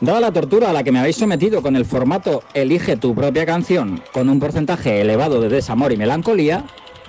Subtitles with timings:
[0.00, 3.44] Dada la tortura a la que me habéis sometido con el formato Elige tu propia
[3.44, 6.64] canción, con un porcentaje elevado de desamor y melancolía,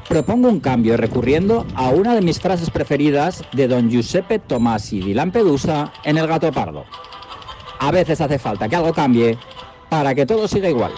[0.10, 5.13] propongo un cambio recurriendo a una de mis frases preferidas de don Giuseppe Tomasi di
[5.13, 6.84] Lampedusa en El gato pardo.
[7.80, 9.38] A veces hace falta que algo cambie
[9.90, 10.91] para que todo siga igual.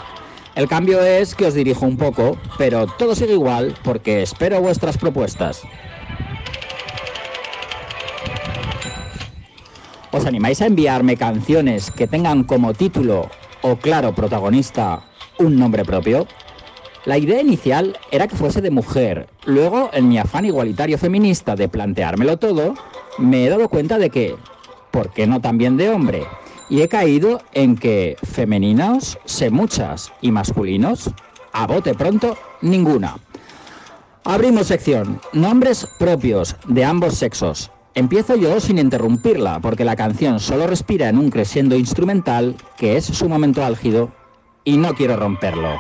[0.55, 4.97] El cambio es que os dirijo un poco, pero todo sigue igual porque espero vuestras
[4.97, 5.61] propuestas.
[10.13, 13.31] ¿Os animáis a enviarme canciones que tengan como título
[13.63, 15.01] o claro protagonista
[15.39, 16.27] un nombre propio?
[17.05, 19.27] La idea inicial era que fuese de mujer.
[19.45, 22.75] Luego, en mi afán igualitario feminista de planteármelo todo,
[23.17, 24.35] me he dado cuenta de que,
[24.91, 26.27] ¿por qué no también de hombre?
[26.69, 31.09] Y he caído en que femeninos sé muchas y masculinos,
[31.53, 33.17] a bote pronto, ninguna.
[34.25, 35.19] Abrimos sección.
[35.33, 37.71] Nombres propios de ambos sexos.
[37.95, 43.05] Empiezo yo sin interrumpirla, porque la canción solo respira en un crescendo instrumental que es
[43.05, 44.11] su momento álgido
[44.63, 45.79] y no quiero romperlo.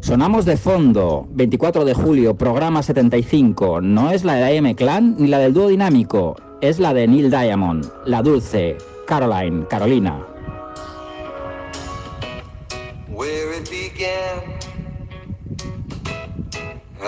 [0.00, 3.80] Sonamos de fondo, 24 de julio, programa 75.
[3.80, 7.30] No es la de AM Clan ni la del dúo dinámico, es la de Neil
[7.30, 10.26] Diamond, la dulce, Caroline, Carolina.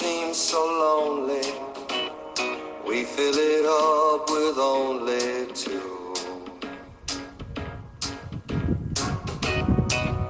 [0.00, 1.46] It so lonely.
[2.86, 6.14] We fill it up with only two.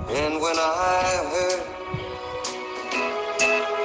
[0.08, 1.62] And when I hurt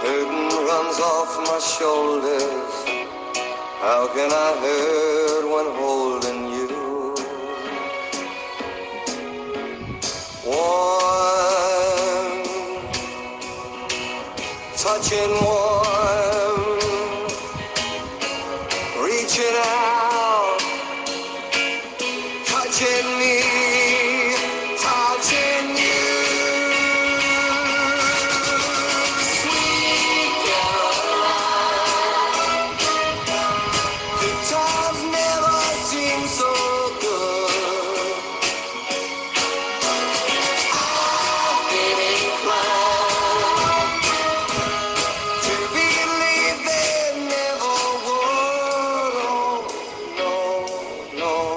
[0.01, 2.75] Burden runs off my shoulders.
[3.81, 7.15] How can I hurt when holding you?
[10.45, 10.86] One,
[14.87, 15.76] touching wall.
[51.17, 51.56] No.